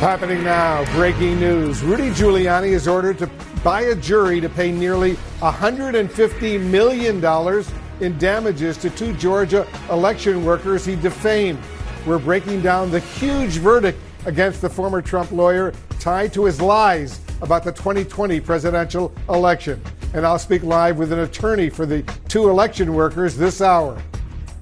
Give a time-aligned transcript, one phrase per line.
[0.00, 1.82] Happening now, breaking news.
[1.82, 3.30] Rudy Giuliani is ordered to
[3.64, 7.64] by a jury to pay nearly $150 million
[8.00, 11.58] in damages to two Georgia election workers he defamed.
[12.06, 17.22] We're breaking down the huge verdict against the former Trump lawyer tied to his lies
[17.40, 19.80] about the 2020 presidential election.
[20.12, 24.00] And I'll speak live with an attorney for the two election workers this hour.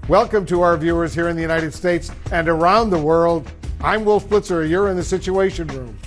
[0.09, 3.51] Welcome to our viewers here in the United States and around the world.
[3.81, 4.69] I'm Wolf Blitzer.
[4.69, 5.99] You're in the Situation Room.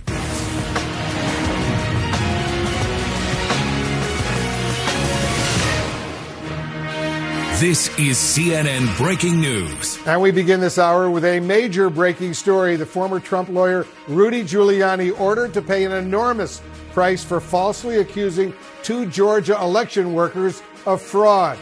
[7.59, 9.97] This is CNN Breaking News.
[10.05, 12.75] And we begin this hour with a major breaking story.
[12.75, 18.53] The former Trump lawyer Rudy Giuliani ordered to pay an enormous price for falsely accusing
[18.83, 21.57] two Georgia election workers of fraud.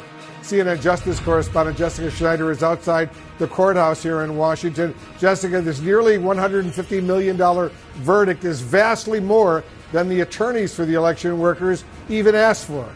[0.46, 3.10] CNN Justice correspondent Jessica Schneider is outside
[3.40, 4.94] the courthouse here in Washington.
[5.18, 11.40] Jessica, this nearly $150 million verdict is vastly more than the attorneys for the election
[11.40, 12.88] workers even asked for.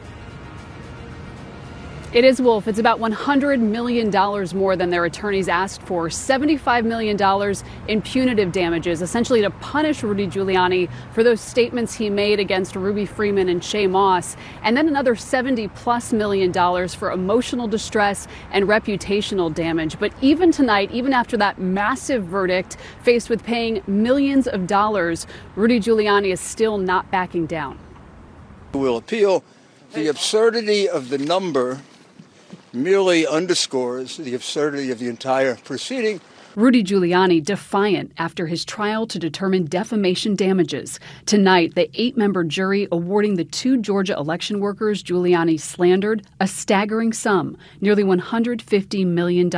[2.12, 2.68] It is, Wolf.
[2.68, 4.10] It's about $100 million
[4.58, 6.08] more than their attorneys asked for.
[6.08, 7.56] $75 million
[7.88, 13.06] in punitive damages, essentially to punish Rudy Giuliani for those statements he made against Ruby
[13.06, 14.36] Freeman and Shaye Moss.
[14.64, 20.00] And then another 70 plus million dollars for emotional distress and reputational damage.
[20.00, 25.80] But even tonight, even after that massive verdict, faced with paying millions of dollars, Rudy
[25.80, 27.78] Giuliani is still not backing down.
[28.74, 29.44] We'll appeal.
[29.94, 31.82] The absurdity of the number
[32.74, 36.22] merely underscores the absurdity of the entire proceeding.
[36.56, 41.00] Rudy Giuliani defiant after his trial to determine defamation damages.
[41.28, 47.14] Tonight, the eight member jury awarding the two Georgia election workers Giuliani slandered a staggering
[47.14, 49.50] sum, nearly $150 million,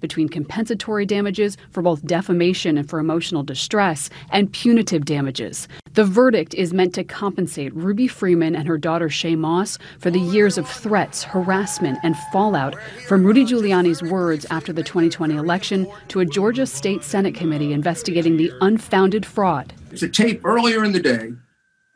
[0.00, 5.66] between compensatory damages for both defamation and for emotional distress and punitive damages.
[5.98, 10.20] The verdict is meant to compensate Ruby Freeman and her daughter Shaye Moss for the
[10.20, 12.76] years of threats, harassment, and fallout
[13.08, 18.36] from Rudy Giuliani's words after the 2020 election to a Georgia State Senate committee investigating
[18.36, 19.72] the unfounded fraud.
[19.90, 21.32] It's a tape earlier in the day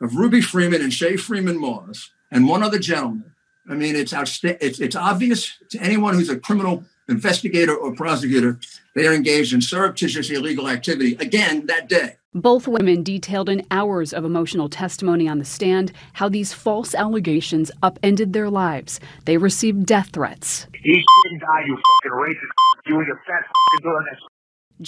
[0.01, 3.33] of Ruby Freeman and Shaye Freeman Moss and one other gentleman.
[3.71, 8.59] I mean, it's, outsta- it's, it's obvious to anyone who's a criminal investigator or prosecutor,
[8.97, 12.17] they are engaged in surreptitious illegal activity again that day.
[12.35, 17.71] Both women detailed in hours of emotional testimony on the stand how these false allegations
[17.83, 19.01] upended their lives.
[19.27, 20.67] They received death threats.
[20.73, 22.87] He didn't die, you fucking racist.
[22.87, 24.21] You and your fat fucking doing this.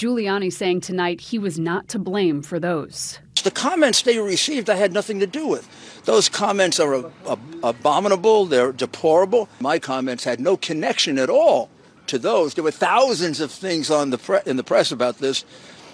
[0.01, 3.19] Giuliani saying tonight he was not to blame for those.
[3.43, 5.69] The comments they received, I had nothing to do with.
[6.07, 9.51] Those comments are ab- ab- abominable, they're deplorable.
[9.61, 11.69] My comments had no connection at all
[12.07, 12.55] to those.
[12.55, 15.45] There were thousands of things on the pre- in the press about this,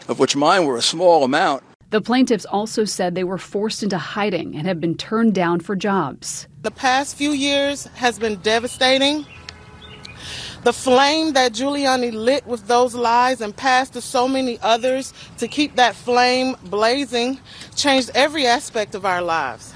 [0.09, 1.63] of which mine were a small amount.
[1.91, 5.75] The plaintiffs also said they were forced into hiding and have been turned down for
[5.75, 6.47] jobs.
[6.63, 9.27] The past few years has been devastating.
[10.63, 15.49] The flame that Giuliani lit with those lies and passed to so many others to
[15.49, 17.41] keep that flame blazing
[17.75, 19.73] changed every aspect of our lives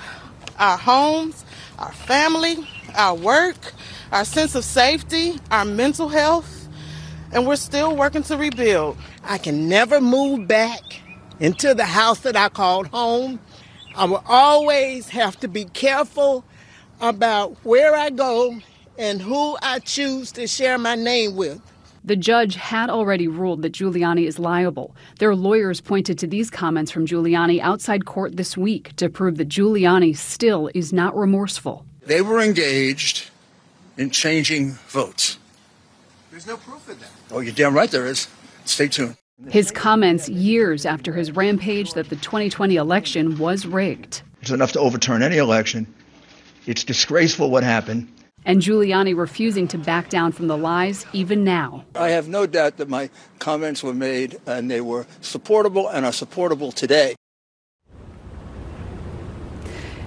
[0.57, 1.45] our homes,
[1.81, 2.57] our family,
[2.95, 3.73] our work,
[4.13, 6.64] our sense of safety, our mental health,
[7.35, 8.97] and we're still working to rebuild.
[9.25, 10.81] I can never move back
[11.41, 13.41] into the house that I called home.
[13.97, 16.45] I will always have to be careful
[17.01, 18.59] about where I go
[18.97, 21.61] and who I choose to share my name with.
[22.05, 24.95] The judge had already ruled that Giuliani is liable.
[25.19, 29.49] Their lawyers pointed to these comments from Giuliani outside court this week to prove that
[29.49, 31.85] Giuliani still is not remorseful.
[32.03, 33.31] They were engaged
[33.97, 35.39] in changing votes.
[36.35, 37.11] There's no proof of that.
[37.31, 38.27] Oh, you're damn right there is.
[38.65, 39.17] Stay tuned.
[39.51, 44.23] His comments years after his rampage that the 2020 election was rigged.
[44.43, 45.87] It's enough to overturn any election.
[46.67, 48.09] It's disgraceful what happened.
[48.45, 51.85] And Giuliani refusing to back down from the lies even now.
[51.95, 56.13] I have no doubt that my comments were made and they were supportable and are
[56.13, 57.15] supportable today.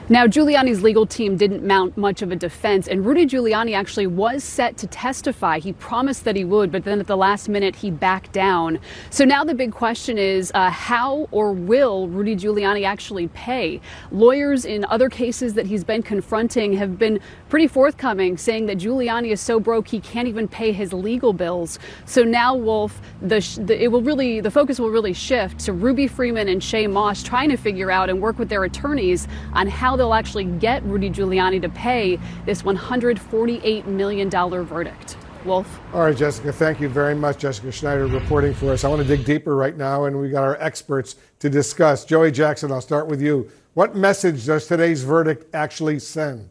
[0.09, 4.41] Now, Giuliani's legal team didn't mount much of a defense, and Rudy Giuliani actually was
[4.41, 5.59] set to testify.
[5.59, 8.79] He promised that he would, but then at the last minute, he backed down.
[9.09, 13.81] So now the big question is uh, how or will Rudy Giuliani actually pay?
[14.09, 17.19] Lawyers in other cases that he's been confronting have been
[17.49, 21.79] pretty forthcoming, saying that Giuliani is so broke he can't even pay his legal bills.
[22.05, 26.07] So now, Wolf, the, the it will really the focus will really shift to Ruby
[26.07, 29.96] Freeman and Shaye Moss trying to figure out and work with their attorneys on how
[29.97, 35.17] they'll actually get Rudy Giuliani to pay this $148 million verdict.
[35.45, 35.79] Wolf.
[35.93, 37.37] All right, Jessica, thank you very much.
[37.39, 38.83] Jessica Schneider reporting for us.
[38.83, 42.05] I want to dig deeper right now, and we got our experts to discuss.
[42.05, 43.49] Joey Jackson, I'll start with you.
[43.73, 46.49] What message does today's verdict actually send?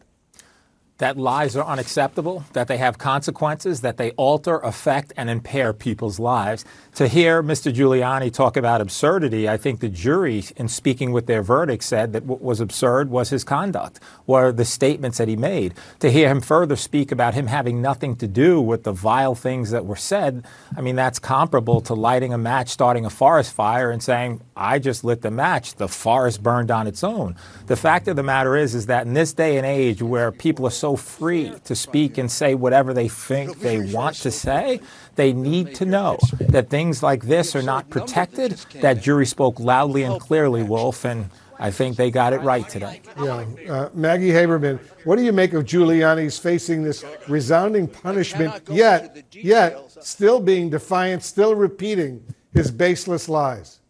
[0.98, 6.19] That lies are unacceptable, that they have consequences, that they alter, affect, and impair people's
[6.19, 6.64] lives.
[6.94, 7.72] To hear Mr.
[7.72, 12.25] Giuliani talk about absurdity, I think the jury, in speaking with their verdict, said that
[12.25, 15.75] what was absurd was his conduct, were the statements that he made.
[16.00, 19.70] To hear him further speak about him having nothing to do with the vile things
[19.72, 20.46] that were said,
[20.76, 24.78] I mean, that's comparable to lighting a match, starting a forest fire, and saying, I
[24.78, 27.37] just lit the match, the forest burned on its own.
[27.66, 30.66] The fact of the matter is, is that in this day and age where people
[30.66, 34.80] are so so free to speak and say whatever they think they want to say,
[35.16, 38.52] they need to know that things like this are not protected.
[38.80, 41.28] That jury spoke loudly and clearly, Wolf, and
[41.58, 43.00] I think they got it right today.
[43.20, 43.44] Yeah.
[43.68, 49.90] Uh, Maggie Haberman, what do you make of Giuliani's facing this resounding punishment, yet, yet
[50.00, 52.22] still being defiant, still repeating
[52.52, 53.80] his baseless lies?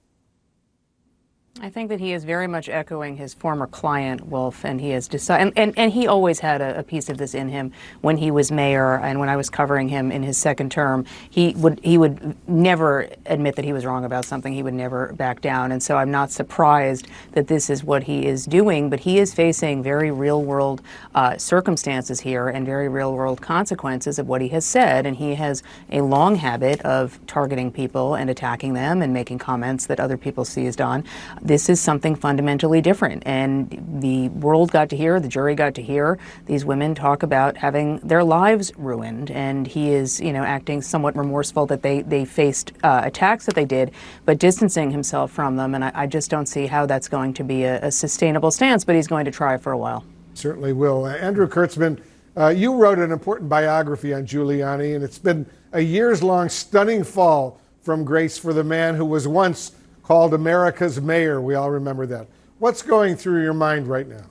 [1.62, 5.08] I think that he is very much echoing his former client, Wolf, and he has
[5.08, 7.72] decided, and, and, and, he always had a, a, piece of this in him
[8.02, 11.06] when he was mayor and when I was covering him in his second term.
[11.30, 14.52] He would he would never admit that he was wrong about something.
[14.52, 18.26] He would never back down, and so I'm not surprised that this is what he
[18.26, 18.90] is doing.
[18.90, 20.82] But he is facing very real world
[21.14, 25.34] uh, circumstances here and very real world consequences of what he has said, and he
[25.36, 30.18] has a long habit of targeting people and attacking them and making comments that other
[30.18, 31.02] people seized on
[31.46, 33.22] this is something fundamentally different.
[33.24, 37.56] And the world got to hear, the jury got to hear these women talk about
[37.56, 39.30] having their lives ruined.
[39.30, 43.54] And he is, you know, acting somewhat remorseful that they, they faced uh, attacks that
[43.54, 43.92] they did,
[44.24, 45.74] but distancing himself from them.
[45.74, 48.84] And I, I just don't see how that's going to be a, a, sustainable stance,
[48.84, 50.04] but he's going to try for a while.
[50.34, 51.04] Certainly will.
[51.04, 52.00] Uh, Andrew Kirtzman,
[52.36, 57.04] uh, you wrote an important biography on Giuliani, and it's been a years long stunning
[57.04, 59.75] fall from grace for the man who was once
[60.06, 61.40] called America's Mayor.
[61.40, 62.28] We all remember that.
[62.60, 64.24] What's going through your mind right now?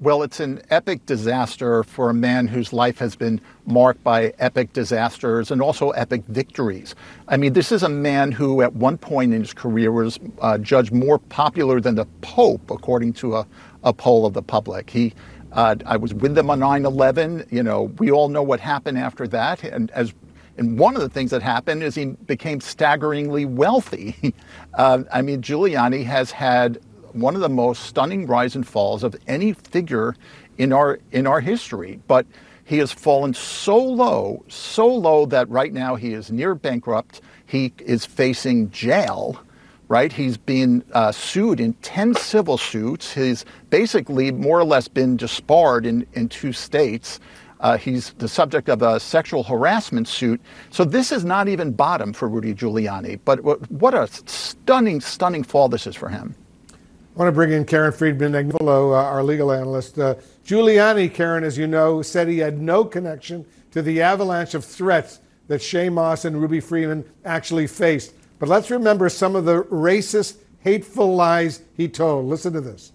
[0.00, 4.72] Well, it's an epic disaster for a man whose life has been marked by epic
[4.72, 6.94] disasters and also epic victories.
[7.28, 10.56] I mean, this is a man who, at one point in his career, was uh,
[10.56, 13.46] judged more popular than the Pope, according to a,
[13.84, 14.88] a poll of the public.
[14.88, 15.12] He,
[15.52, 17.48] uh, I was with them on 9 11.
[17.50, 19.62] You know, we all know what happened after that.
[19.62, 20.14] And as
[20.58, 24.34] and one of the things that happened is he became staggeringly wealthy.
[24.74, 26.78] uh, I mean, Giuliani has had
[27.12, 30.14] one of the most stunning rise and falls of any figure
[30.58, 32.26] in our in our history, but
[32.64, 37.20] he has fallen so low, so low that right now he is near bankrupt.
[37.46, 39.40] He is facing jail,
[39.88, 40.12] right?
[40.12, 43.12] He's been uh, sued in 10 civil suits.
[43.12, 47.20] He's basically more or less been disbarred in, in two states.
[47.60, 50.40] Uh, he's the subject of a sexual harassment suit.
[50.70, 53.18] So this is not even bottom for Rudy Giuliani.
[53.24, 56.34] But what a stunning, stunning fall this is for him.
[56.72, 59.98] I want to bring in Karen Friedman, uh, our legal analyst.
[59.98, 64.64] Uh, Giuliani, Karen, as you know, said he had no connection to the avalanche of
[64.64, 68.12] threats that Shaye Moss and Ruby Freeman actually faced.
[68.38, 72.26] But let's remember some of the racist, hateful lies he told.
[72.26, 72.92] Listen to this.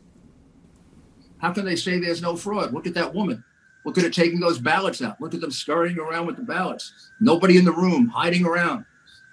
[1.40, 2.74] How can they say there's no fraud?
[2.74, 3.44] Look at that woman.
[3.84, 5.20] Look at it taking those ballots out.
[5.20, 6.94] Look at them scurrying around with the ballots.
[7.20, 8.86] Nobody in the room, hiding around.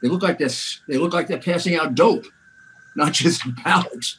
[0.02, 0.80] They look like this.
[0.88, 2.24] They look like they're passing out dope,
[2.96, 4.18] not just ballots.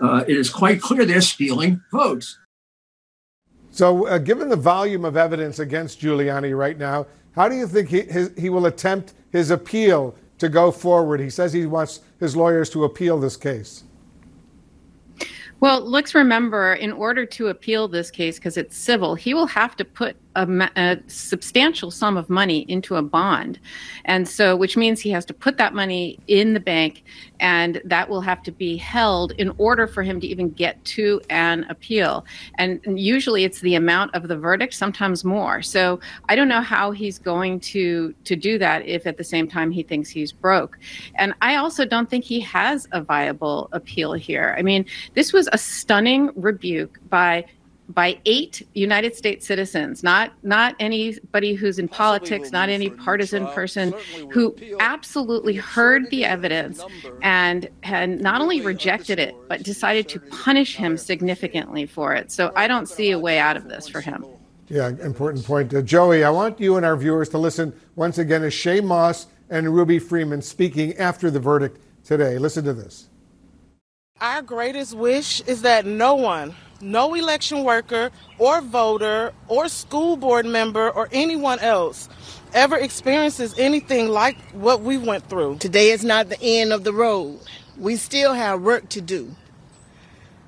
[0.00, 2.38] Uh, it is quite clear they're stealing votes.
[3.70, 7.88] So, uh, given the volume of evidence against Giuliani right now, how do you think
[7.88, 11.20] he, his, he will attempt his appeal to go forward?
[11.20, 13.84] He says he wants his lawyers to appeal this case.
[15.62, 19.76] Well, let's remember in order to appeal this case, because it's civil, he will have
[19.76, 23.58] to put a, a, substantial sum of money into a bond.
[24.04, 27.04] And so, which means he has to put that money in the bank,
[27.40, 31.20] and that will have to be held in order for him to even get to
[31.30, 32.24] an appeal.
[32.56, 35.62] And, and usually it's the amount of the verdict, sometimes more.
[35.62, 39.48] So, I don't know how he's going to, to do that if at the same
[39.48, 40.78] time he thinks he's broke.
[41.14, 44.54] And I also don't think he has a viable appeal here.
[44.58, 47.44] I mean, this was a stunning rebuke by
[47.88, 53.94] by eight United States citizens, not not anybody who's in politics, not any partisan person,
[54.30, 56.82] who absolutely heard the evidence
[57.22, 62.30] and had not only rejected it but decided to punish him significantly for it.
[62.30, 64.24] So I don't see a way out of this for him.
[64.68, 66.24] Yeah, important point, uh, Joey.
[66.24, 69.98] I want you and our viewers to listen once again as Shaye Moss and Ruby
[69.98, 72.38] Freeman speaking after the verdict today.
[72.38, 73.08] Listen to this.
[74.20, 80.44] Our greatest wish is that no one no election worker or voter or school board
[80.44, 82.08] member or anyone else
[82.52, 85.56] ever experiences anything like what we went through.
[85.58, 87.38] Today is not the end of the road.
[87.78, 89.34] We still have work to do.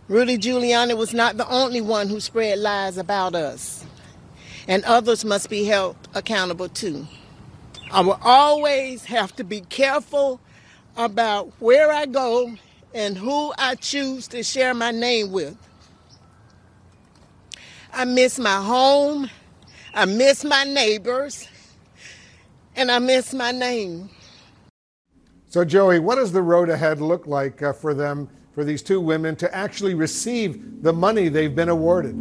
[0.09, 3.87] Rudy Giuliani was not the only one who spread lies about us,
[4.69, 7.07] and others must be held accountable too.
[7.91, 10.41] I will always have to be careful
[10.97, 12.55] about where I go
[12.93, 15.57] and who I choose to share my name with.
[17.95, 19.31] I miss my home,
[19.95, 21.47] I miss my neighbors,
[22.75, 24.11] and I miss my name.
[25.49, 29.01] So, Joey, what does the road ahead look like uh, for them, for these two
[29.01, 32.17] women, to actually receive the money they've been awarded?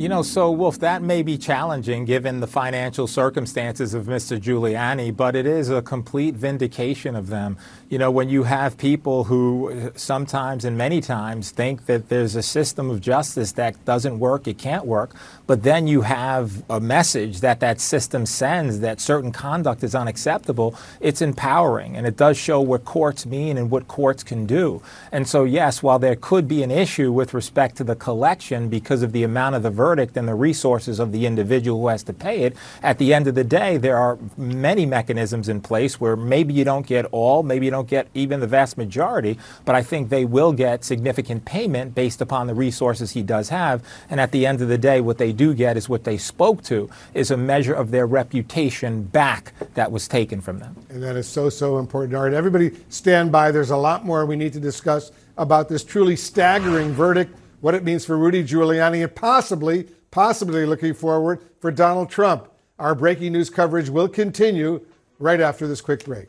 [0.00, 4.40] You know, so Wolf, that may be challenging given the financial circumstances of Mr.
[4.40, 7.58] Giuliani, but it is a complete vindication of them.
[7.90, 12.36] You know, when you have people who uh, sometimes and many times think that there's
[12.36, 15.10] a system of justice that doesn't work, it can't work,
[15.48, 20.76] but then you have a message that that system sends that certain conduct is unacceptable,
[21.00, 24.80] it's empowering and it does show what courts mean and what courts can do.
[25.10, 29.02] And so, yes, while there could be an issue with respect to the collection because
[29.02, 32.12] of the amount of the verdict and the resources of the individual who has to
[32.12, 36.14] pay it, at the end of the day, there are many mechanisms in place where
[36.14, 39.82] maybe you don't get all, maybe you don't get even the vast majority, but I
[39.82, 43.82] think they will get significant payment based upon the resources he does have.
[44.08, 46.62] And at the end of the day, what they do get is what they spoke
[46.64, 50.76] to is a measure of their reputation back that was taken from them.
[50.88, 52.14] And that is so, so important.
[52.14, 53.50] All right, everybody stand by.
[53.50, 57.84] There's a lot more we need to discuss about this truly staggering verdict, what it
[57.84, 62.48] means for Rudy Giuliani, and possibly, possibly looking forward for Donald Trump.
[62.78, 64.86] Our breaking news coverage will continue
[65.18, 66.28] right after this quick break.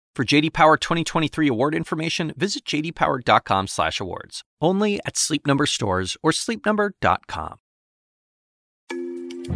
[0.13, 4.43] For JD Power 2023 award information, visit jdpower.com/awards.
[4.61, 7.55] Only at Sleep Number stores or sleepnumber.com.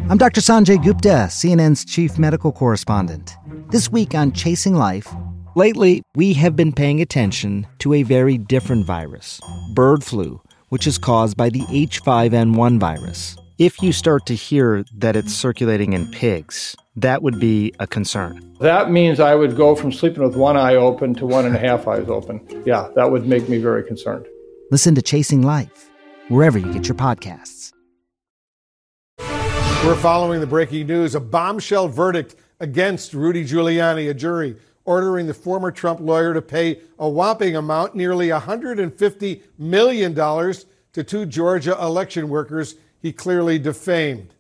[0.10, 0.40] I'm Dr.
[0.40, 3.36] Sanjay Gupta, CNN's chief medical correspondent.
[3.70, 5.14] This week on Chasing Life,
[5.56, 9.42] lately we have been paying attention to a very different virus,
[9.74, 13.36] bird flu, which is caused by the H5N1 virus.
[13.58, 18.54] If you start to hear that it's circulating in pigs, that would be a concern.
[18.60, 21.60] That means I would go from sleeping with one eye open to one and a
[21.60, 22.46] half eyes open.
[22.66, 24.26] Yeah, that would make me very concerned.
[24.72, 25.90] Listen to Chasing Life,
[26.28, 27.72] wherever you get your podcasts.
[29.20, 31.16] We're following the breaking news.
[31.16, 36.82] A bombshell verdict against Rudy Giuliani, a jury ordering the former Trump lawyer to pay
[37.00, 44.34] a whopping amount, nearly $150 million, to two Georgia election workers he clearly defamed.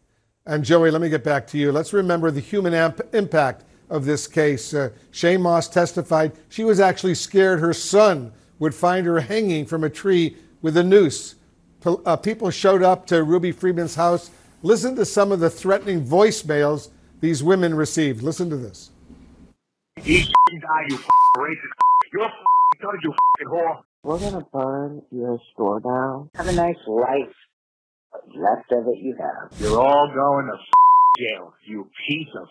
[0.48, 1.72] And Joey, let me get back to you.
[1.72, 4.74] Let's remember the human amp- impact of this case.
[4.74, 9.84] Uh, Shaye Moss testified she was actually scared her son would find her hanging from
[9.84, 11.36] a tree with a noose.
[11.84, 14.32] P- uh, people showed up to Ruby Freeman's house.
[14.64, 16.90] Listen to some of the threatening voicemails
[17.22, 18.24] these women received.
[18.24, 18.90] Listen to this.
[20.04, 20.24] You
[20.60, 20.98] guy, you
[21.38, 21.58] racist.
[22.12, 23.84] You're a you whore.
[24.02, 26.32] We're gonna burn your store down.
[26.34, 27.34] Have a nice life.
[28.36, 29.60] Left of it you have.
[29.60, 30.58] You're all going to
[31.18, 32.48] jail, you piece of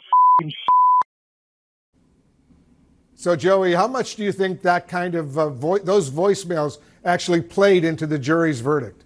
[3.14, 7.40] So, Joey, how much do you think that kind of uh, vo- those voicemails actually
[7.40, 9.04] played into the jury's verdict?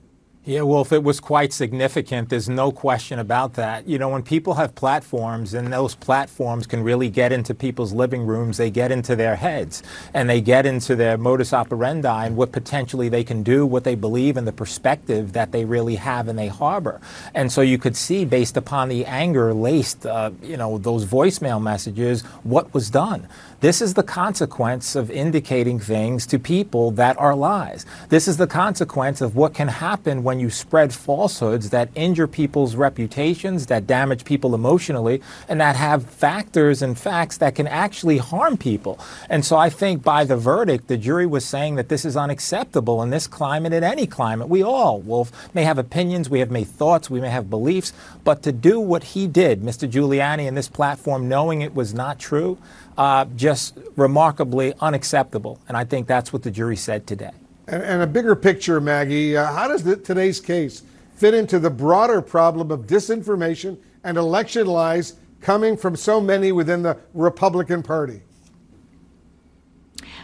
[0.49, 2.31] Yeah, Wolf, it was quite significant.
[2.31, 3.87] There's no question about that.
[3.87, 8.25] You know, when people have platforms and those platforms can really get into people's living
[8.25, 9.83] rooms, they get into their heads
[10.15, 13.95] and they get into their modus operandi and what potentially they can do, what they
[13.95, 16.99] believe, and the perspective that they really have and they harbor.
[17.35, 21.63] And so you could see, based upon the anger laced, uh, you know, those voicemail
[21.63, 23.29] messages, what was done.
[23.61, 27.85] This is the consequence of indicating things to people that are lies.
[28.09, 32.77] This is the consequence of what can happen when you spread falsehoods that injure people's
[32.77, 38.57] reputations, that damage people emotionally, and that have factors and facts that can actually harm
[38.57, 39.01] people.
[39.29, 43.03] And so I think by the verdict, the jury was saying that this is unacceptable
[43.03, 44.49] in this climate, in any climate.
[44.49, 48.53] We all may have opinions, we have made thoughts, we may have beliefs, but to
[48.53, 49.91] do what he did, Mr.
[49.91, 52.57] Giuliani, in this platform, knowing it was not true,
[52.99, 55.61] uh, just remarkably unacceptable.
[55.69, 57.31] And I think that's what the jury said today.
[57.69, 60.83] And, and a bigger picture, Maggie, uh, how does the, today's case
[61.15, 66.83] fit into the broader problem of disinformation and election lies coming from so many within
[66.83, 68.21] the Republican Party?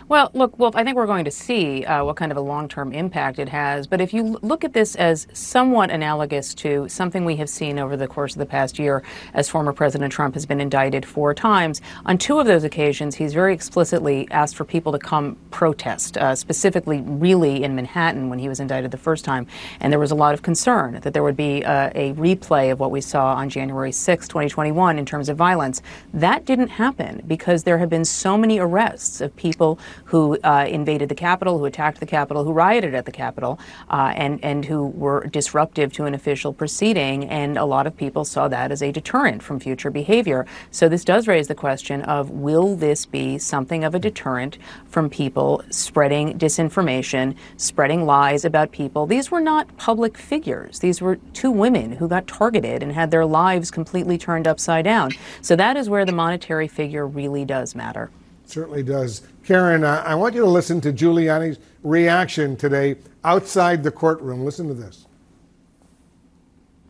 [0.06, 2.68] Well, look, Wolf, I think we're going to see uh, what kind of a long
[2.68, 3.86] term impact it has.
[3.86, 7.96] But if you look at this as somewhat analogous to something we have seen over
[7.96, 11.80] the course of the past year, as former President Trump has been indicted four times,
[12.04, 16.34] on two of those occasions, he's very explicitly asked for people to come protest, uh,
[16.34, 19.46] specifically, really in Manhattan when he was indicted the first time.
[19.80, 22.78] And there was a lot of concern that there would be uh, a replay of
[22.78, 25.80] what we saw on January 6, 2021, in terms of violence.
[26.12, 31.08] That didn't happen because there have been so many arrests of people who uh, invaded
[31.08, 33.58] the Capitol, who attacked the Capitol, who rioted at the Capitol,
[33.90, 37.28] uh, and, and who were disruptive to an official proceeding.
[37.28, 40.46] And a lot of people saw that as a deterrent from future behavior.
[40.70, 45.10] So this does raise the question of will this be something of a deterrent from
[45.10, 49.06] people spreading disinformation, spreading lies about people?
[49.06, 50.78] These were not public figures.
[50.80, 55.12] These were two women who got targeted and had their lives completely turned upside down.
[55.42, 58.10] So that is where the monetary figure really does matter.
[58.46, 59.22] Certainly does.
[59.44, 64.44] Karen, uh, I want you to listen to Giuliani's reaction today outside the courtroom.
[64.44, 65.06] Listen to this.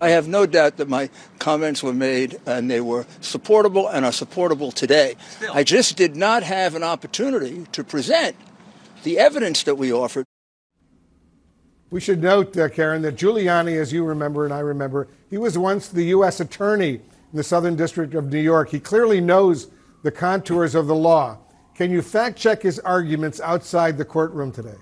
[0.00, 4.12] I have no doubt that my comments were made and they were supportable and are
[4.12, 5.16] supportable today.
[5.30, 5.52] Still.
[5.52, 8.36] I just did not have an opportunity to present
[9.02, 10.24] the evidence that we offered.
[11.90, 15.56] We should note, uh, Karen, that Giuliani, as you remember and I remember, he was
[15.56, 16.38] once the U.S.
[16.38, 18.70] Attorney in the Southern District of New York.
[18.70, 19.68] He clearly knows
[20.02, 21.38] the contours of the law.
[21.74, 24.76] Can you fact check his arguments outside the courtroom today?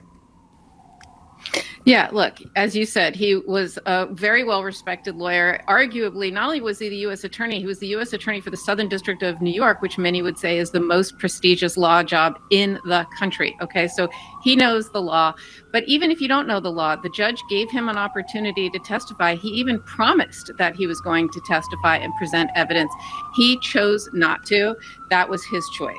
[1.84, 5.60] Yeah, look, as you said, he was a very well respected lawyer.
[5.68, 7.24] Arguably, not only was he the U.S.
[7.24, 8.12] attorney, he was the U.S.
[8.12, 11.18] attorney for the Southern District of New York, which many would say is the most
[11.18, 13.56] prestigious law job in the country.
[13.60, 14.08] Okay, so
[14.44, 15.34] he knows the law.
[15.72, 18.78] But even if you don't know the law, the judge gave him an opportunity to
[18.78, 19.34] testify.
[19.34, 22.92] He even promised that he was going to testify and present evidence.
[23.34, 24.76] He chose not to.
[25.10, 25.96] That was his choice.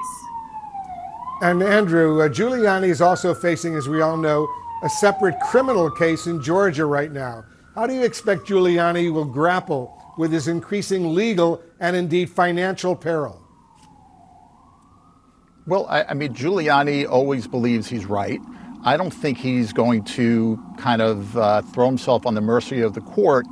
[1.41, 4.47] And Andrew, uh, Giuliani is also facing, as we all know,
[4.83, 7.43] a separate criminal case in Georgia right now.
[7.75, 13.41] How do you expect Giuliani will grapple with his increasing legal and indeed financial peril?
[15.65, 18.39] Well, I, I mean, Giuliani always believes he's right.
[18.83, 22.93] I don't think he's going to kind of uh, throw himself on the mercy of
[22.93, 23.45] the court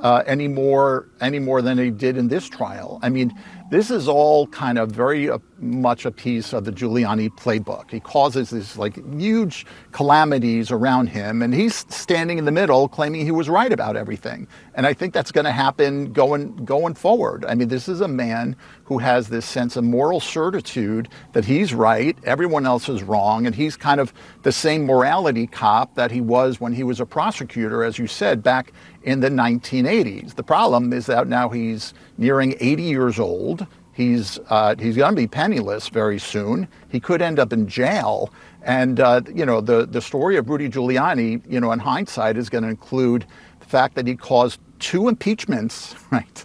[0.00, 2.98] uh, any more any more than he did in this trial.
[3.02, 3.36] I mean,
[3.70, 7.90] this is all kind of very uh, much a piece of the Giuliani playbook.
[7.90, 13.24] He causes these like huge calamities around him, and he's standing in the middle, claiming
[13.24, 14.48] he was right about everything.
[14.74, 17.44] And I think that's going to happen going going forward.
[17.44, 21.74] I mean, this is a man who has this sense of moral certitude that he's
[21.74, 26.22] right, everyone else is wrong, and he's kind of the same morality cop that he
[26.22, 30.36] was when he was a prosecutor, as you said, back in the 1980s.
[30.36, 33.66] The problem is that now he's nearing 80 years old.
[33.92, 36.68] He's uh, he's going to be penniless very soon.
[36.88, 38.30] He could end up in jail.
[38.62, 42.48] And uh, you know the the story of Rudy Giuliani, you know, in hindsight, is
[42.48, 43.26] going to include
[43.60, 46.44] the fact that he caused two impeachments, right?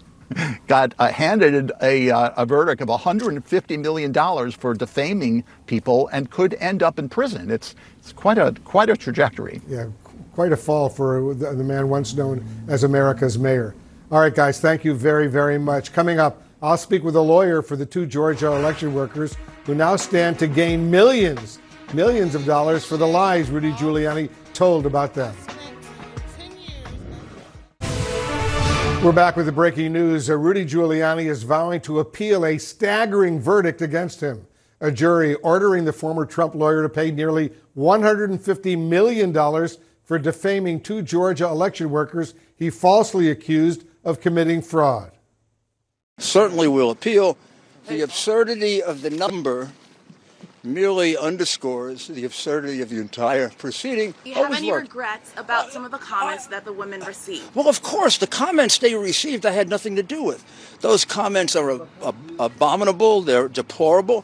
[0.68, 6.32] got uh, handed a, uh, a verdict of 150 million dollars for defaming people and
[6.32, 7.52] could end up in prison.
[7.52, 9.62] It's it's quite a quite a trajectory.
[9.68, 9.88] Yeah,
[10.34, 13.76] quite a fall for the man once known as America's mayor.
[14.14, 15.92] All right, guys, thank you very, very much.
[15.92, 19.96] Coming up, I'll speak with a lawyer for the two Georgia election workers who now
[19.96, 21.58] stand to gain millions,
[21.96, 25.36] millions of dollars for the lies Rudy Giuliani told about them.
[29.04, 30.30] We're back with the breaking news.
[30.30, 34.46] Uh, Rudy Giuliani is vowing to appeal a staggering verdict against him.
[34.80, 39.34] A jury ordering the former Trump lawyer to pay nearly $150 million
[40.04, 45.12] for defaming two Georgia election workers he falsely accused of committing fraud.
[46.18, 47.38] Certainly will appeal.
[47.88, 49.72] The absurdity of the number
[50.64, 54.14] merely underscores the absurdity of the entire proceeding.
[54.24, 54.88] Do you have any worked.
[54.88, 57.54] regrets about some of the comments that the women received?
[57.54, 60.46] Well, of course, the comments they received I had nothing to do with.
[60.80, 61.86] Those comments are
[62.40, 64.24] abominable, they're deplorable.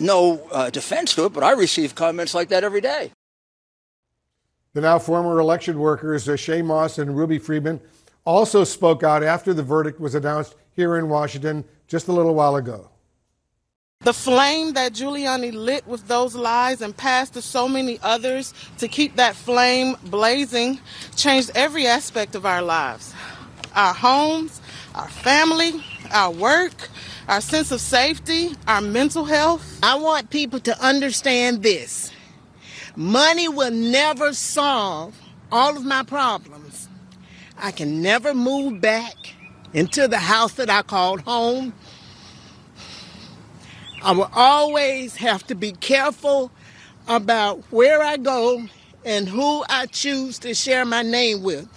[0.00, 3.12] no uh, defense to it, but I receive comments like that every day.
[4.72, 7.80] The now former election workers, uh, Shaye Moss and Ruby Freeman,
[8.26, 12.56] also spoke out after the verdict was announced here in Washington just a little while
[12.56, 12.90] ago.
[14.00, 18.88] The flame that Giuliani lit with those lies and passed to so many others to
[18.88, 20.80] keep that flame blazing
[21.16, 23.14] changed every aspect of our lives
[23.74, 24.60] our homes,
[24.94, 26.88] our family, our work,
[27.28, 29.78] our sense of safety, our mental health.
[29.82, 32.10] I want people to understand this
[32.96, 35.14] money will never solve
[35.52, 36.65] all of my problems.
[37.58, 39.34] I can never move back
[39.72, 41.72] into the house that I called home.
[44.02, 46.50] I will always have to be careful
[47.08, 48.66] about where I go
[49.04, 51.68] and who I choose to share my name with.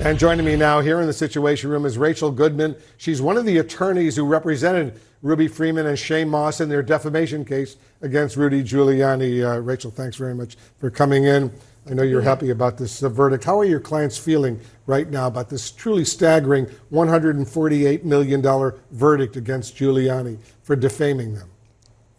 [0.00, 2.76] And joining me now here in the Situation Room is Rachel Goodman.
[2.98, 7.44] She's one of the attorneys who represented Ruby Freeman and Shaye Moss in their defamation
[7.44, 9.42] case against Rudy Giuliani.
[9.42, 11.50] Uh, Rachel, thanks very much for coming in.
[11.88, 13.44] I know you're happy about this uh, verdict.
[13.44, 19.76] How are your clients feeling right now about this truly staggering $148 million verdict against
[19.76, 21.48] Giuliani for defaming them?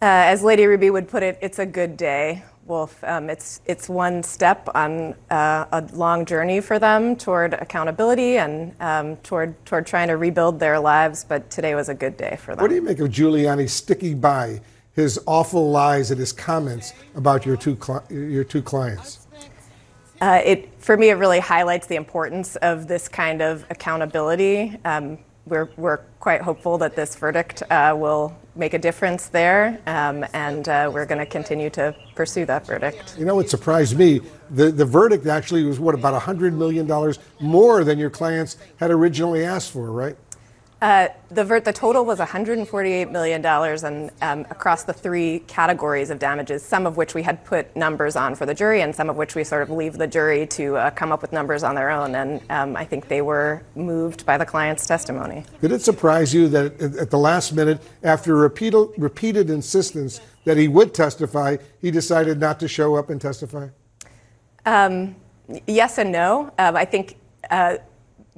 [0.00, 2.44] Uh, as Lady Ruby would put it, it's a good day.
[2.64, 3.02] Wolf.
[3.02, 8.74] Um, it's it's one step on uh, a long journey for them toward accountability and
[8.80, 11.24] um, toward toward trying to rebuild their lives.
[11.24, 12.62] But today was a good day for them.
[12.62, 14.60] What do you make of Giuliani sticking by
[14.92, 19.27] his awful lies and his comments about your two cli- your two clients?
[20.20, 24.76] Uh, it for me, it really highlights the importance of this kind of accountability.
[24.84, 30.24] Um, we're we're quite hopeful that this verdict uh, will make a difference there, um,
[30.32, 33.16] and uh, we're going to continue to pursue that verdict.
[33.18, 34.20] You know what surprised me?
[34.50, 39.44] The, the verdict actually was what, about $100 million more than your clients had originally
[39.44, 40.16] asked for, right?
[40.80, 46.62] Uh, the, the total was $148 million and um, across the three categories of damages,
[46.62, 49.34] some of which we had put numbers on for the jury, and some of which
[49.34, 52.14] we sort of leave the jury to uh, come up with numbers on their own.
[52.14, 55.44] And um, I think they were moved by the client's testimony.
[55.60, 60.68] Did it surprise you that at the last minute, after repeated, repeated insistence that he
[60.68, 63.66] would testify, he decided not to show up and testify?
[64.64, 65.16] Um,
[65.66, 66.52] yes and no.
[66.58, 67.16] Um, I think.
[67.50, 67.78] Uh,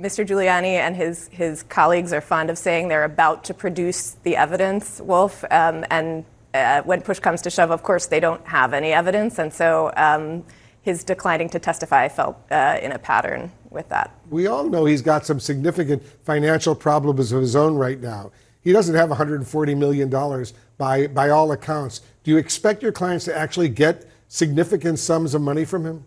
[0.00, 0.26] Mr.
[0.26, 4.98] Giuliani and his, his colleagues are fond of saying they're about to produce the evidence,
[4.98, 5.44] Wolf.
[5.50, 9.38] Um, and uh, when push comes to shove, of course, they don't have any evidence.
[9.38, 10.42] And so um,
[10.80, 14.14] his declining to testify fell uh, in a pattern with that.
[14.30, 18.32] We all know he's got some significant financial problems of his own right now.
[18.62, 20.46] He doesn't have $140 million
[20.78, 22.00] by, by all accounts.
[22.24, 26.04] Do you expect your clients to actually get significant sums of money from him?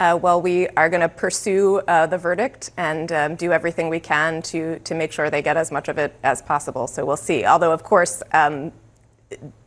[0.00, 4.00] Uh, well, we are going to pursue uh, the verdict and um, do everything we
[4.00, 6.88] can to, to make sure they get as much of it as possible.
[6.88, 7.44] So we'll see.
[7.44, 8.72] Although, of course, um,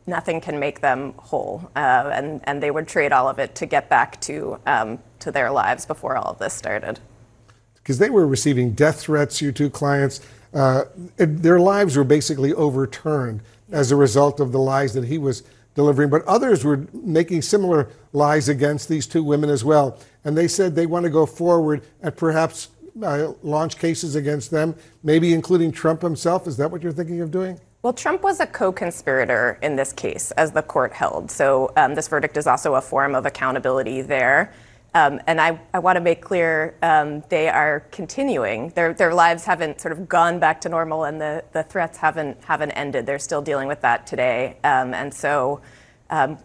[0.05, 3.65] nothing can make them whole, uh, and, and they would trade all of it to
[3.65, 6.99] get back to, um, to their lives before all of this started.
[7.75, 10.19] Because they were receiving death threats, your two clients.
[10.53, 10.83] Uh,
[11.15, 16.09] their lives were basically overturned as a result of the lies that he was delivering,
[16.09, 19.97] but others were making similar lies against these two women as well.
[20.27, 22.67] And they said they want to go forward and perhaps
[23.01, 26.47] uh, launch cases against them, maybe including Trump himself.
[26.47, 27.57] Is that what you're thinking of doing?
[27.81, 31.31] Well, Trump was a co conspirator in this case, as the court held.
[31.31, 34.53] So um, this verdict is also a form of accountability there.
[34.93, 38.71] Um, and I, I want to make clear um, they are continuing.
[38.71, 42.43] Their, their lives haven't sort of gone back to normal, and the, the threats haven't,
[42.43, 43.05] haven't ended.
[43.05, 44.57] They're still dealing with that today.
[44.65, 45.61] Um, and so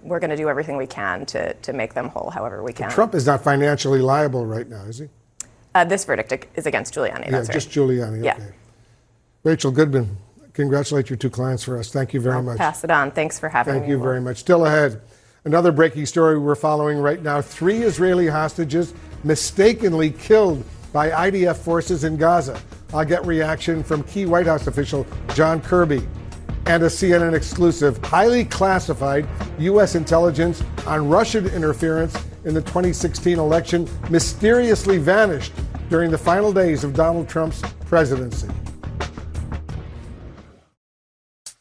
[0.02, 2.90] we're going to do everything we can to, to make them whole however we can.
[2.90, 5.08] Trump is not financially liable right now, is he?
[5.74, 7.30] Uh, this verdict is against Giuliani.
[7.30, 8.18] yeah, just Giuliani.
[8.18, 8.24] Okay.
[8.24, 8.38] Yeah.
[9.42, 10.16] Rachel Goodman,
[10.52, 11.90] congratulate your two clients for us.
[11.90, 12.58] Thank you very I'll much.
[12.58, 13.10] Pass it on.
[13.10, 13.90] Thanks for having Thank me.
[13.92, 14.38] you very much.
[14.38, 15.00] Still ahead.
[15.44, 17.40] Another breaking story we're following right now.
[17.40, 18.94] Three Israeli hostages
[19.24, 22.60] mistakenly killed by IDF forces in Gaza.
[22.94, 26.06] I'll get reaction from key White House official John Kirby.
[26.66, 29.26] And a CNN exclusive, highly classified
[29.58, 29.94] U.S.
[29.94, 35.52] intelligence on Russian interference in the 2016 election mysteriously vanished
[35.88, 38.48] during the final days of Donald Trump's presidency.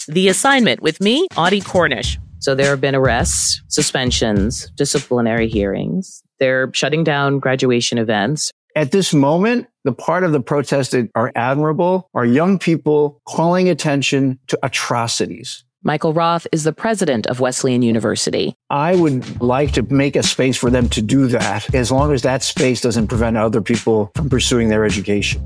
[0.08, 2.18] The assignment with me, Audie Cornish.
[2.40, 6.24] So there have been arrests, suspensions, disciplinary hearings.
[6.40, 8.52] They're shutting down graduation events.
[8.76, 13.70] At this moment, the part of the protest that are admirable are young people calling
[13.70, 15.64] attention to atrocities.
[15.84, 18.54] Michael Roth is the president of Wesleyan University.
[18.70, 22.22] I would like to make a space for them to do that as long as
[22.22, 25.44] that space doesn't prevent other people from pursuing their education.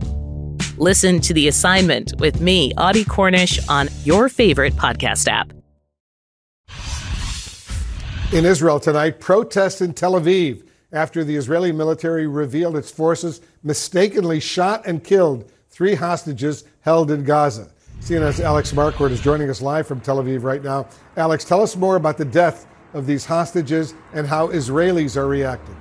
[0.78, 5.54] Listen to The Assignment with me, Audie Cornish, on your favorite podcast app.
[8.34, 14.40] In Israel tonight, protests in Tel Aviv after the Israeli military revealed its forces mistakenly
[14.40, 17.70] shot and killed three hostages held in Gaza.
[18.00, 20.88] CNN's Alex Marquardt is joining us live from Tel Aviv right now.
[21.18, 25.76] Alex, tell us more about the death of these hostages and how Israelis are reacting.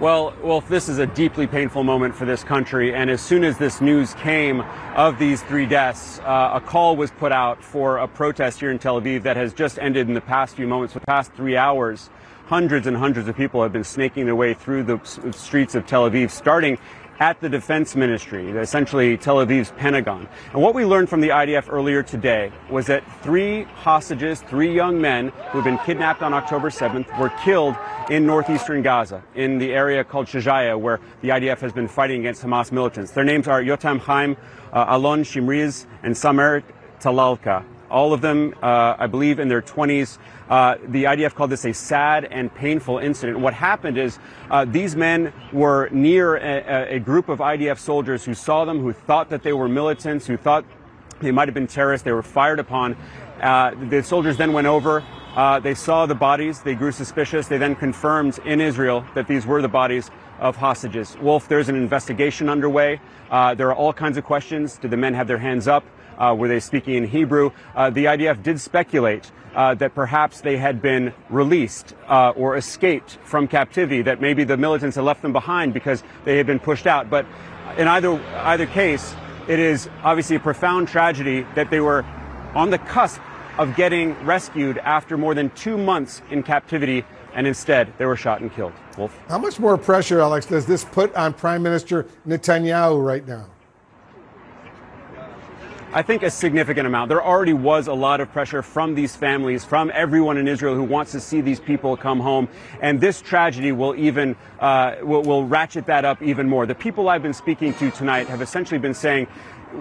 [0.00, 2.94] Well, well, this is a deeply painful moment for this country.
[2.94, 4.60] And as soon as this news came
[4.94, 8.78] of these three deaths, uh, a call was put out for a protest here in
[8.78, 12.10] Tel Aviv that has just ended in the past few moments, the past three hours.
[12.46, 15.00] Hundreds and hundreds of people have been snaking their way through the
[15.32, 16.78] streets of Tel Aviv, starting
[17.18, 20.28] at the defense ministry, essentially Tel Aviv's Pentagon.
[20.52, 25.00] And what we learned from the IDF earlier today was that three hostages, three young
[25.00, 27.74] men who had been kidnapped on October 7th, were killed
[28.10, 32.44] in northeastern Gaza, in the area called Shajaya, where the IDF has been fighting against
[32.44, 33.10] Hamas militants.
[33.10, 34.36] Their names are Yotam Chaim,
[34.72, 36.62] uh, Alon Shamriz, and Samer
[37.00, 37.64] Talalka.
[37.90, 40.18] All of them, uh, I believe, in their 20s.
[40.48, 43.38] Uh, the IDF called this a sad and painful incident.
[43.38, 44.18] What happened is
[44.50, 48.92] uh, these men were near a, a, group of IDF soldiers who saw them, who
[48.92, 50.64] thought that they were militants, who thought
[51.20, 52.04] they might have been terrorists.
[52.04, 52.96] They were fired upon.
[53.40, 55.04] Uh, the soldiers then went over.
[55.34, 56.62] Uh, they saw the bodies.
[56.62, 57.48] They grew suspicious.
[57.48, 61.16] They then confirmed in Israel that these were the bodies of hostages.
[61.20, 63.00] Wolf, there's an investigation underway.
[63.30, 64.78] Uh, there are all kinds of questions.
[64.78, 65.84] Did the men have their hands up?
[66.18, 67.50] Uh, were they speaking in Hebrew?
[67.74, 73.18] Uh, the IDF did speculate uh, that perhaps they had been released uh, or escaped
[73.24, 76.86] from captivity, that maybe the militants had left them behind because they had been pushed
[76.86, 77.08] out.
[77.08, 77.26] But
[77.78, 79.14] in either, either case,
[79.48, 82.04] it is obviously a profound tragedy that they were
[82.54, 83.20] on the cusp
[83.58, 88.40] of getting rescued after more than two months in captivity, and instead they were shot
[88.40, 88.72] and killed.
[88.98, 89.18] Wolf?
[89.28, 93.46] How much more pressure, Alex, does this put on Prime Minister Netanyahu right now?
[95.92, 97.08] I think a significant amount.
[97.08, 100.82] There already was a lot of pressure from these families, from everyone in Israel who
[100.82, 102.48] wants to see these people come home.
[102.80, 106.66] And this tragedy will even, uh, will, will ratchet that up even more.
[106.66, 109.28] The people I've been speaking to tonight have essentially been saying,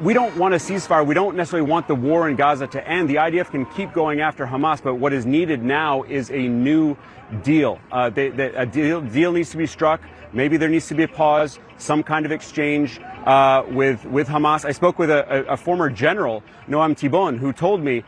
[0.02, 1.06] we don't want a ceasefire.
[1.06, 3.10] We don't necessarily want the war in Gaza to end.
[3.10, 6.98] The IDF can keep going after Hamas, but what is needed now is a new
[7.44, 7.80] deal.
[7.92, 10.02] Uh, they, they, a deal, deal needs to be struck.
[10.36, 14.66] Maybe there needs to be a pause, some kind of exchange uh, with with Hamas.
[14.66, 18.04] I spoke with a, a, former general, Noam Tibon, who told me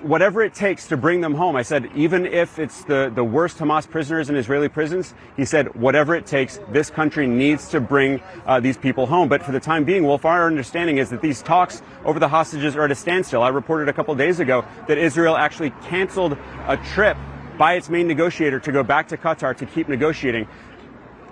[0.00, 1.56] whatever it takes to bring them home.
[1.56, 5.74] I said, even if it's the, the worst Hamas prisoners in Israeli prisons, he said,
[5.74, 9.28] whatever it takes, this country needs to bring uh, these people home.
[9.28, 12.76] But for the time being, Wolf, our understanding is that these talks over the hostages
[12.76, 13.42] are at a standstill.
[13.42, 17.18] I reported a couple days ago that Israel actually canceled a trip
[17.58, 20.46] by its main negotiator to go back to Qatar to keep negotiating.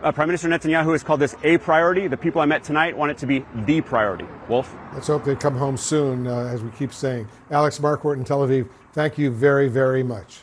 [0.06, 2.06] Uh, Prime Minister Netanyahu has called this a priority.
[2.06, 4.24] The people I met tonight want it to be the priority.
[4.48, 4.72] Wolf?
[4.94, 7.26] Let's hope they come home soon, uh, as we keep saying.
[7.50, 10.42] Alex Marquardt in Tel Aviv, thank you very, very much.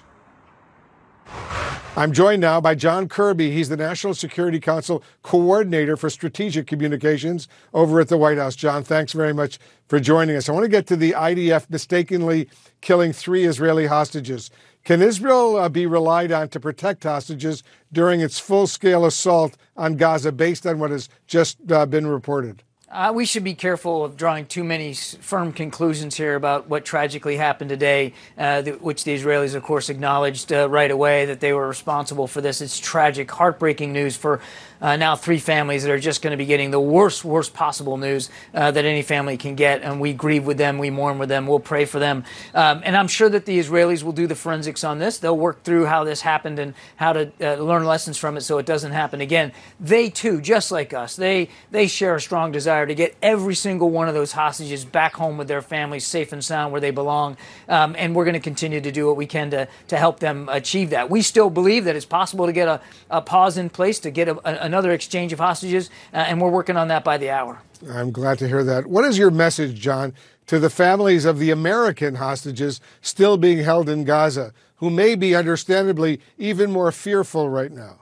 [1.95, 3.51] I'm joined now by John Kirby.
[3.51, 8.57] He's the National Security Council Coordinator for Strategic Communications over at the White House.
[8.57, 10.49] John, thanks very much for joining us.
[10.49, 12.49] I want to get to the IDF mistakenly
[12.81, 14.51] killing three Israeli hostages.
[14.83, 19.95] Can Israel uh, be relied on to protect hostages during its full scale assault on
[19.95, 22.63] Gaza based on what has just uh, been reported?
[22.91, 27.37] Uh, we should be careful of drawing too many firm conclusions here about what tragically
[27.37, 31.67] happened today, uh, which the Israelis, of course, acknowledged uh, right away that they were
[31.67, 32.61] responsible for this.
[32.61, 34.41] It's tragic, heartbreaking news for
[34.83, 37.95] uh, now three families that are just going to be getting the worst, worst possible
[37.95, 39.81] news uh, that any family can get.
[39.81, 42.25] And we grieve with them, we mourn with them, we'll pray for them.
[42.53, 45.17] Um, and I'm sure that the Israelis will do the forensics on this.
[45.17, 48.57] They'll work through how this happened and how to uh, learn lessons from it so
[48.57, 49.53] it doesn't happen again.
[49.79, 53.89] They too, just like us, they they share a strong desire to get every single
[53.89, 57.37] one of those hostages back home with their families, safe and sound, where they belong.
[57.69, 60.49] Um, and we're going to continue to do what we can to to help them
[60.51, 61.09] achieve that.
[61.09, 64.27] We still believe that it's possible to get a, a pause in place to get
[64.27, 67.61] a, a another exchange of hostages, uh, and we're working on that by the hour.
[67.91, 68.87] I'm glad to hear that.
[68.87, 70.13] What is your message, John,
[70.47, 75.35] to the families of the American hostages still being held in Gaza, who may be
[75.35, 77.99] understandably even more fearful right now?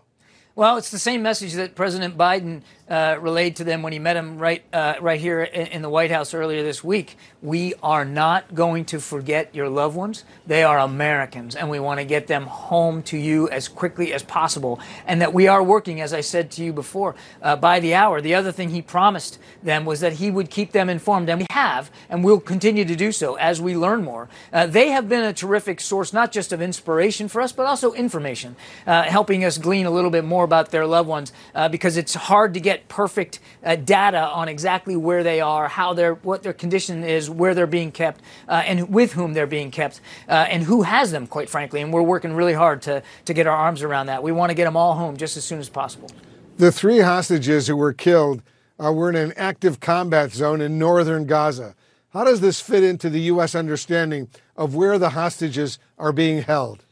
[0.54, 4.18] Well, it's the same message that President Biden uh, relayed to them when he met
[4.18, 7.16] him right uh, right here in, the White House earlier this week.
[7.42, 10.26] We are not going to forget your loved ones.
[10.46, 14.24] They are Americans, and we want to get them home to you as quickly as
[14.24, 14.82] possible.
[15.08, 18.20] And that we are working, as I said to you before, uh, by the hour.
[18.20, 21.48] The other thing he promised them was that he would keep them informed, and we
[21.50, 24.28] have, and we'll continue to do so as we learn more.
[24.52, 27.94] Uh, they have been a terrific source, not just of inspiration for us, but also
[27.94, 31.96] information, uh, helping us glean a little bit more about their loved ones uh, because
[31.96, 36.44] it's hard to get perfect uh, data on exactly where they are, how their what
[36.44, 40.34] their condition is, where they're being kept, uh, and with whom they're being kept, uh,
[40.50, 41.80] and who has them, quite frankly.
[41.80, 44.22] And we're working really hard to to get our arms around that.
[44.24, 46.10] We want to get them all home just as soon as possible.
[46.58, 48.42] The three hostages who were killed
[48.78, 51.76] uh, were in an active combat zone in northern Gaza.
[52.10, 53.56] How does this fit into the U.S.
[53.56, 56.84] understanding of where the hostages are being held?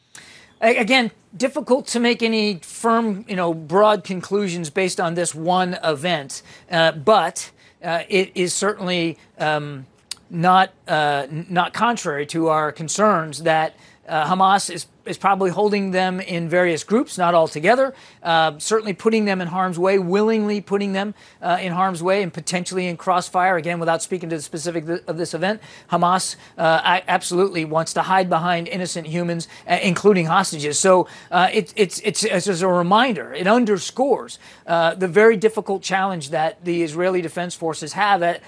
[0.62, 6.42] Again, difficult to make any firm, you know, broad conclusions based on this one event,
[6.70, 9.86] uh, but uh, it is certainly um,
[10.30, 13.76] not uh, not contrary to our concerns that
[14.08, 18.94] uh, Hamas is is probably holding them in various groups, not all together, uh, certainly
[18.94, 22.98] putting them in harm's way, willingly putting them uh, in harm's way and potentially in
[22.98, 23.58] crossfire.
[23.58, 28.04] Again, without speaking to the specific th- of this event, Hamas uh, absolutely wants to
[28.04, 30.78] hide behind innocent humans, uh, including hostages.
[30.78, 35.82] So uh, it, it's, it's, it's as a reminder, it underscores uh, the very difficult
[35.82, 38.42] challenge that the Israeli Defense Forces have at,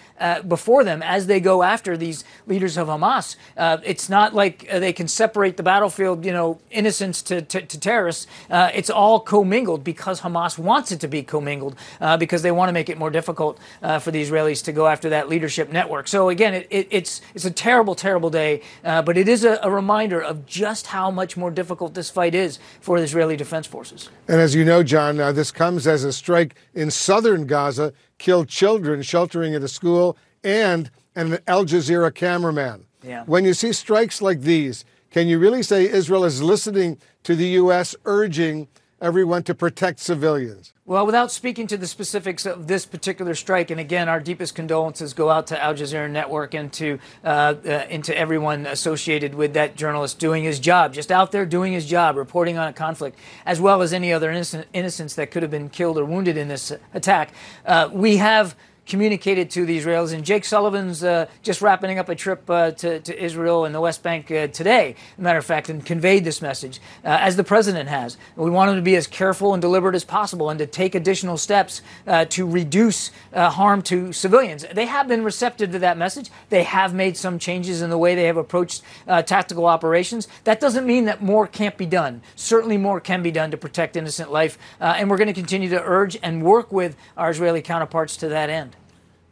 [0.47, 3.35] before them as they go after these leaders of Hamas.
[3.57, 8.27] it's not like they can separate the battlefield, you know, innocents to, to, to terrorists.
[8.49, 12.69] Uh, it's all commingled because Hamas wants it to be commingled uh, because they want
[12.69, 16.07] to make it more difficult uh, for the Israelis to go after that leadership network.
[16.07, 19.59] So again, it, it, it's it's a terrible, terrible day, uh, but it is a,
[19.61, 23.67] a reminder of just how much more difficult this fight is for the Israeli Defense
[23.67, 24.09] Forces.
[24.27, 28.47] And as you know, John, uh, this comes as a strike in southern Gaza killed
[28.47, 32.85] children sheltering at a school and an Al Jazeera cameraman.
[33.03, 33.23] Yeah.
[33.25, 37.47] When you see strikes like these, can you really say Israel is listening to the
[37.49, 37.95] U.S.
[38.05, 38.67] urging
[39.01, 40.73] everyone to protect civilians?
[40.85, 45.13] Well, without speaking to the specifics of this particular strike, and again, our deepest condolences
[45.13, 50.19] go out to Al Jazeera Network and to uh, uh, everyone associated with that journalist
[50.19, 53.81] doing his job, just out there doing his job, reporting on a conflict, as well
[53.81, 57.33] as any other innocent, innocents that could have been killed or wounded in this attack.
[57.65, 60.13] Uh, we have communicated to the Israelis.
[60.13, 63.79] And Jake Sullivan's uh, just wrapping up a trip uh, to, to, Israel and the
[63.79, 67.89] West Bank uh, today, matter of fact, and conveyed this message, uh, as the president
[67.89, 68.17] has.
[68.35, 71.37] We want him to be as careful and deliberate as possible and to take additional
[71.37, 74.65] steps uh, to reduce uh, harm to civilians.
[74.73, 76.29] They have been receptive to that message.
[76.49, 78.83] They have made some changes in the way they have approached
[79.25, 80.27] tactical operations.
[80.43, 82.21] That doesn't mean that more can't be done.
[82.35, 84.57] Certainly more can be done to protect innocent life.
[84.79, 88.49] and we're going to continue to urge and work with our Israeli counterparts to that
[88.49, 88.75] end.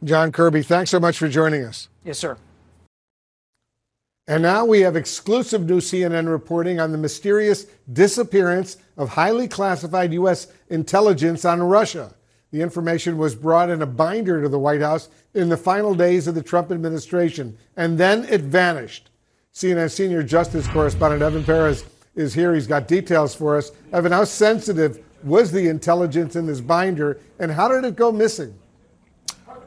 [0.03, 1.89] John Kirby, thanks so much for joining us.
[2.03, 2.37] Yes, sir.
[4.27, 10.13] And now we have exclusive new CNN reporting on the mysterious disappearance of highly classified
[10.13, 10.47] U.S.
[10.69, 12.13] intelligence on Russia.
[12.51, 16.27] The information was brought in a binder to the White House in the final days
[16.27, 19.09] of the Trump administration, and then it vanished.
[19.53, 21.85] CNN senior justice correspondent Evan Perez
[22.15, 22.53] is here.
[22.53, 23.71] He's got details for us.
[23.91, 28.53] Evan, how sensitive was the intelligence in this binder, and how did it go missing?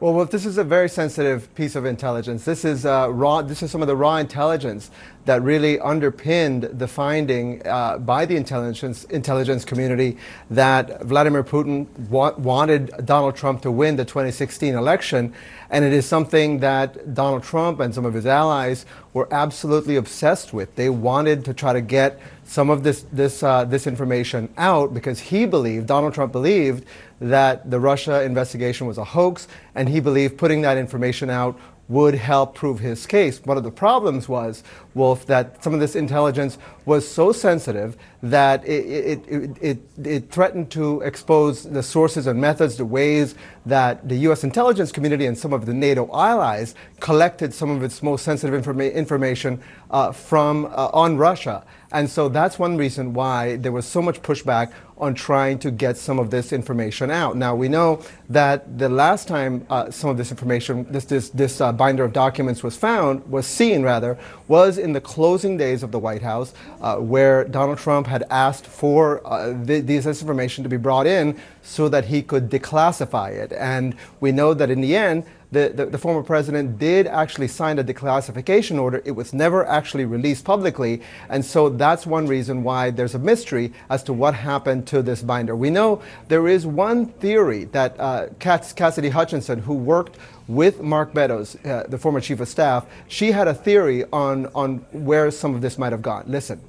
[0.03, 2.45] Well, well, this is a very sensitive piece of intelligence.
[2.45, 3.41] This is uh, raw.
[3.41, 4.91] This is some of the raw intelligence
[5.27, 10.19] that really underpinned the finding uh, by the intelligence intelligence community
[10.51, 15.33] that Vladimir Putin wa- wanted Donald Trump to win the 2016 election,
[15.71, 20.53] and it is something that Donald Trump and some of his allies were absolutely obsessed
[20.53, 20.75] with.
[20.75, 25.21] They wanted to try to get some of this this uh, this information out because
[25.21, 26.87] he believed Donald Trump believed
[27.23, 31.59] that the Russia investigation was a hoax, and he believed putting that information out
[31.89, 33.41] would help prove his case.
[33.45, 36.57] One of the problems was, Wolf, that some of this intelligence
[36.87, 42.77] was so sensitive that it, it, it, it, threatened to expose the sources and methods,
[42.77, 43.35] the ways
[43.67, 44.43] that the U.S.
[44.43, 48.95] intelligence community and some of the NATO allies collected some of its most sensitive informa-
[48.95, 51.65] information uh, from uh, on Russia.
[51.93, 55.97] And so that's one reason why there was so much pushback on trying to get
[55.97, 57.37] some of this information out.
[57.37, 61.61] Now we know that the last time uh, some of this information, this this this
[61.61, 64.17] uh, binder of documents was found, was seen rather,
[64.49, 68.67] was in the closing days of the White House, uh, where Donald Trump had asked
[68.67, 73.53] for uh, th- this information to be brought in so that he could declassify it.
[73.53, 77.79] And we know that in the end the, the, the, former president did actually sign
[77.79, 79.03] a declassification order.
[79.05, 81.03] It was never actually released publicly.
[81.29, 85.23] And so that's one reason why there's a mystery as to what happened to this
[85.23, 85.55] binder.
[85.55, 90.17] We know there is one theory that uh, Cassidy Hutchinson, who worked
[90.49, 94.79] with Mark Meadows, uh, the former chief of staff, she had a theory on, on
[94.93, 96.25] where some of this might have gone.
[96.27, 96.61] Listen.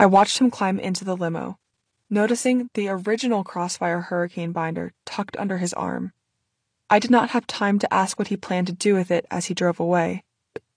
[0.00, 1.58] I watched him climb into the limo,
[2.08, 6.12] noticing the original Crossfire Hurricane binder tucked under his arm.
[6.92, 9.46] I did not have time to ask what he planned to do with it as
[9.46, 10.24] he drove away.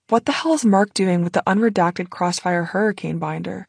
[0.08, 3.68] What the hell is Mark doing with the unredacted Crossfire Hurricane binder?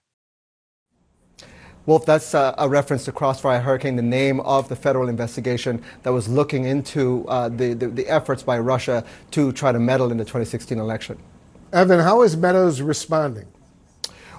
[1.87, 6.13] Wolf, that's uh, a reference to Crossfire Hurricane, the name of the federal investigation that
[6.13, 10.17] was looking into uh, the, the, the efforts by Russia to try to meddle in
[10.17, 11.19] the 2016 election.
[11.73, 13.49] Evan, how is Meadows responding?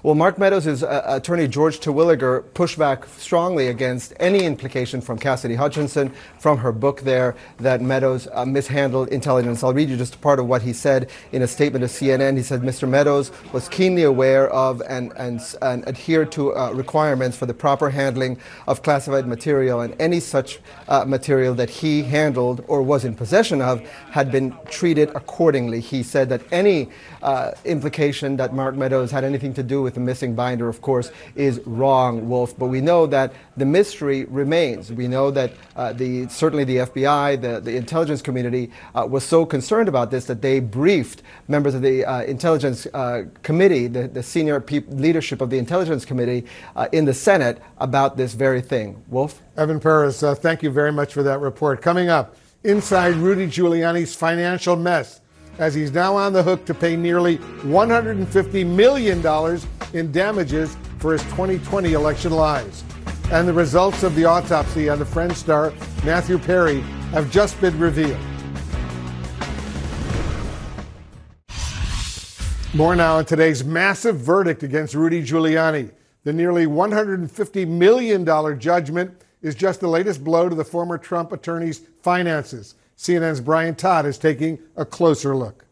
[0.08, 5.56] Well, Mark Meadows' uh, attorney George Terwilliger pushed back strongly against any implication from Cassidy
[5.56, 9.66] Hutchinson from her book there that Meadows uh, mishandled intelligence.
[9.66, 12.38] I'll read you just a part of what he said in a statement to CNN.
[12.38, 12.88] He said Mr.
[12.88, 17.90] Meadows was keenly aware of and, and, and adhered to uh, requirements for the proper
[17.90, 23.14] handling of classified material, and any such uh, material that he handled or was in
[23.14, 23.82] possession of
[24.12, 25.82] had been treated accordingly.
[25.82, 26.92] He said that any
[27.22, 31.12] uh, implication that Mark Meadows had anything to do with the missing binder, of course,
[31.36, 32.58] is wrong, Wolf.
[32.58, 34.92] But we know that the mystery remains.
[34.92, 39.46] We know that uh, the certainly the FBI, the, the intelligence community, uh, was so
[39.46, 44.22] concerned about this that they briefed members of the uh, intelligence uh, committee, the, the
[44.22, 46.46] senior leadership of the intelligence committee
[46.76, 49.04] uh, in the Senate about this very thing.
[49.08, 49.42] Wolf?
[49.58, 51.82] Evan Perez, uh, thank you very much for that report.
[51.82, 55.22] Coming up, inside Rudy Giuliani's financial mess
[55.60, 59.60] as he's now on the hook to pay nearly $150 million
[59.94, 62.84] in damages for his 2020 election lies.
[63.32, 65.74] And the results of the autopsy on the Friends star
[66.06, 66.82] Matthew Perry
[67.12, 68.20] have just been revealed.
[72.74, 75.92] More now on today's massive verdict against Rudy Giuliani.
[76.24, 81.82] The nearly $150 million judgment is just the latest blow to the former Trump attorney's
[82.02, 82.76] finances.
[82.98, 85.66] CNN's Brian Todd is taking a closer look.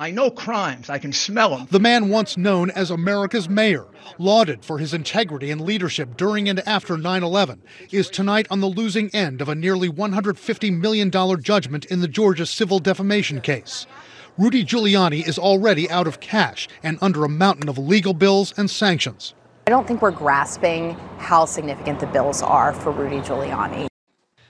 [0.00, 0.88] I know crimes.
[0.88, 1.68] I can smell them.
[1.70, 3.84] The man once known as America's mayor,
[4.18, 8.66] lauded for his integrity and leadership during and after 9 11, is tonight on the
[8.66, 11.10] losing end of a nearly $150 million
[11.42, 13.86] judgment in the Georgia civil defamation case.
[14.38, 18.70] Rudy Giuliani is already out of cash and under a mountain of legal bills and
[18.70, 19.34] sanctions.
[19.66, 23.89] I don't think we're grasping how significant the bills are for Rudy Giuliani.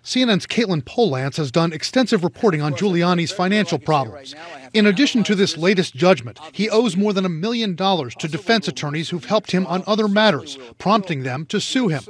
[0.03, 4.34] CNN's Katelyn Polantz has done extensive reporting on Giuliani's financial problems.
[4.72, 8.66] In addition to this latest judgment, he owes more than a million dollars to defense
[8.66, 12.03] attorneys who've helped him on other matters, prompting them to sue him.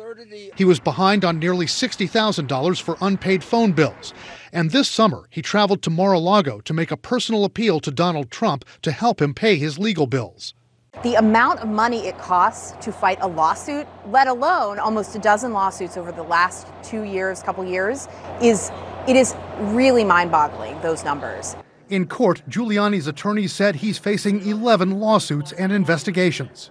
[0.57, 4.15] He was behind on nearly $60,000 for unpaid phone bills.
[4.53, 7.91] And this summer, he traveled to Mar a Lago to make a personal appeal to
[7.91, 10.55] Donald Trump to help him pay his legal bills.
[11.03, 15.55] The amount of money it costs to fight a lawsuit, let alone almost a dozen
[15.55, 18.07] lawsuits over the last two years, couple years,
[18.43, 18.71] is
[19.09, 21.57] it is really mind-boggling, those numbers.
[21.89, 26.71] In court, Giuliani's attorney said he's facing 11 lawsuits and investigations.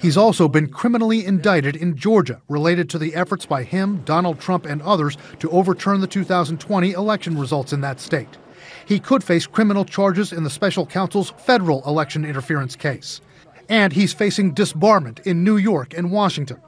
[0.00, 4.66] He's also been criminally indicted in Georgia related to the efforts by him, Donald Trump,
[4.66, 8.38] and others to overturn the 2020 election results in that state.
[8.86, 13.20] He could face criminal charges in the special counsel's federal election interference case
[13.68, 16.60] and he's facing disbarment in New York and Washington.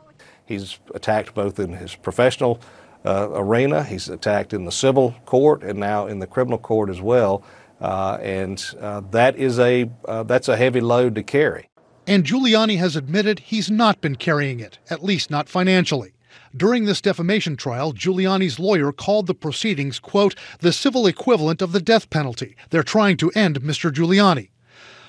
[0.44, 2.60] He's attacked both in his professional
[3.04, 7.00] uh, arena, he's attacked in the civil court, and now in the criminal court as
[7.00, 7.44] well.
[7.80, 11.68] Uh, and uh, that is a uh, that's a heavy load to carry.
[12.06, 16.12] And Giuliani has admitted he's not been carrying it, at least not financially.
[16.56, 21.80] During this defamation trial, Giuliani's lawyer called the proceedings, quote, the civil equivalent of the
[21.80, 22.56] death penalty.
[22.70, 23.90] They're trying to end Mr.
[23.90, 24.48] Giuliani.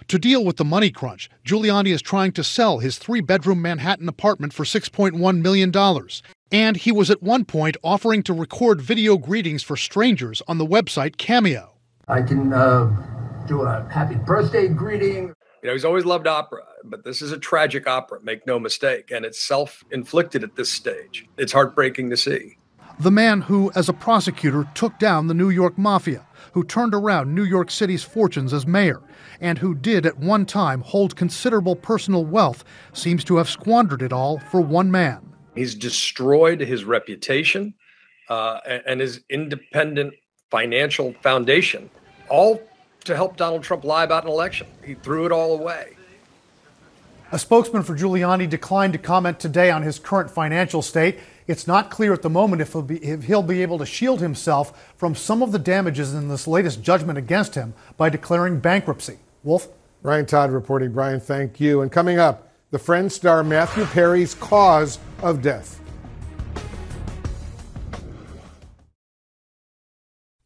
[0.10, 4.08] To deal with the money crunch, Giuliani is trying to sell his three bedroom Manhattan
[4.08, 5.74] apartment for $6.1 million.
[6.50, 10.66] And he was at one point offering to record video greetings for strangers on the
[10.66, 11.74] website Cameo.
[12.08, 15.34] I can uh, do a happy birthday greeting.
[15.62, 19.12] You know, he's always loved opera, but this is a tragic opera, make no mistake,
[19.12, 21.28] and it's self inflicted at this stage.
[21.36, 22.58] It's heartbreaking to see.
[23.00, 27.34] The man who, as a prosecutor, took down the New York Mafia, who turned around
[27.34, 29.02] New York City's fortunes as mayor,
[29.40, 32.64] and who did at one time hold considerable personal wealth,
[32.94, 35.34] seems to have squandered it all for one man.
[35.56, 37.74] He's destroyed his reputation
[38.30, 40.14] uh, and his independent
[40.52, 41.90] financial foundation,
[42.30, 42.62] all
[43.06, 44.68] to help Donald Trump lie about an election.
[44.86, 45.96] He threw it all away.
[47.30, 51.20] A spokesman for Giuliani declined to comment today on his current financial state.
[51.46, 54.22] It's not clear at the moment if he'll, be, if he'll be able to shield
[54.22, 59.18] himself from some of the damages in this latest judgment against him by declaring bankruptcy.
[59.44, 59.68] Wolf?
[60.02, 60.94] Brian Todd reporting.
[60.94, 61.82] Brian, thank you.
[61.82, 65.82] And coming up, the Friend star Matthew Perry's cause of death.